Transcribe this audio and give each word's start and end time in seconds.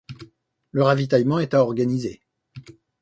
Le 0.71 0.81
ravitaillement 0.81 1.37
est 1.37 1.53
à 1.53 1.61
organiser. 1.61 2.23